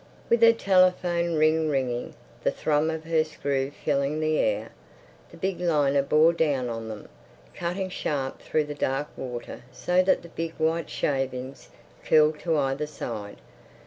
With 0.31 0.41
her 0.41 0.51
telephone 0.51 1.35
ring 1.35 1.69
ringing, 1.69 2.15
the 2.43 2.49
thrum 2.49 2.89
of 2.89 3.03
her 3.03 3.23
screw 3.23 3.69
filling 3.69 4.19
the 4.19 4.39
air, 4.39 4.71
the 5.29 5.37
big 5.37 5.59
liner 5.61 6.01
bore 6.01 6.33
down 6.33 6.69
on 6.69 6.87
them, 6.89 7.07
cutting 7.53 7.89
sharp 7.91 8.41
through 8.41 8.63
the 8.63 8.73
dark 8.73 9.09
water 9.15 9.61
so 9.71 10.01
that 10.01 10.35
big 10.35 10.53
white 10.55 10.89
shavings 10.89 11.69
curled 12.03 12.39
to 12.39 12.57
either 12.57 12.87
side. 12.87 13.37